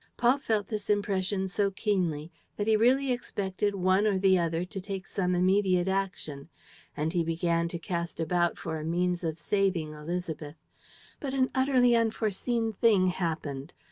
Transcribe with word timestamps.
Paul 0.17 0.39
felt 0.39 0.69
this 0.69 0.89
impression 0.89 1.45
so 1.47 1.69
keenly 1.69 2.31
that 2.57 2.65
he 2.65 2.75
really 2.75 3.11
expected 3.11 3.75
one 3.75 4.07
or 4.07 4.17
the 4.17 4.35
other 4.39 4.65
to 4.65 4.81
take 4.81 5.05
some 5.05 5.35
immediate 5.35 5.87
action; 5.87 6.49
and 6.97 7.13
he 7.13 7.23
began 7.23 7.67
to 7.67 7.77
cast 7.77 8.19
about 8.19 8.57
for 8.57 8.79
a 8.79 8.83
means 8.83 9.23
of 9.23 9.37
saving 9.37 9.89
Élisabeth. 9.91 10.55
But 11.19 11.35
an 11.35 11.51
utterly 11.53 11.95
unforeseen 11.95 12.73
thing 12.73 13.09
happened. 13.09 13.73